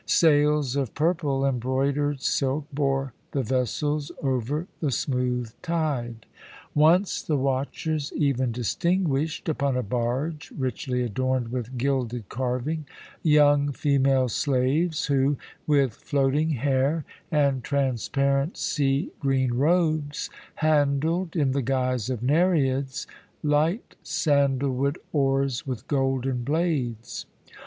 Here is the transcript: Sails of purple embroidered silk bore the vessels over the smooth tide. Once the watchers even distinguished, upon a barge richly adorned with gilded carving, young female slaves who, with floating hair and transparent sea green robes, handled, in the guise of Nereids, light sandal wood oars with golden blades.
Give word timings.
Sails 0.07 0.75
of 0.75 0.95
purple 0.95 1.45
embroidered 1.45 2.23
silk 2.23 2.65
bore 2.73 3.13
the 3.33 3.43
vessels 3.43 4.11
over 4.23 4.65
the 4.79 4.89
smooth 4.89 5.51
tide. 5.61 6.25
Once 6.73 7.21
the 7.21 7.37
watchers 7.37 8.11
even 8.15 8.51
distinguished, 8.51 9.47
upon 9.47 9.77
a 9.77 9.83
barge 9.83 10.51
richly 10.57 11.03
adorned 11.03 11.49
with 11.49 11.77
gilded 11.77 12.29
carving, 12.29 12.87
young 13.21 13.71
female 13.71 14.27
slaves 14.27 15.05
who, 15.05 15.37
with 15.67 15.93
floating 15.93 16.49
hair 16.49 17.05
and 17.31 17.63
transparent 17.63 18.57
sea 18.57 19.11
green 19.19 19.53
robes, 19.53 20.31
handled, 20.55 21.35
in 21.35 21.51
the 21.51 21.61
guise 21.61 22.09
of 22.09 22.23
Nereids, 22.23 23.05
light 23.43 23.93
sandal 24.01 24.71
wood 24.73 24.97
oars 25.13 25.67
with 25.67 25.87
golden 25.87 26.43
blades. 26.43 27.27